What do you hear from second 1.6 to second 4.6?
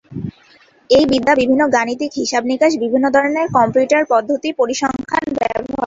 গাণিতিক হিসাব নিকাশ, বিভিন্ন ধরনের কম্পিউটার পদ্ধতি,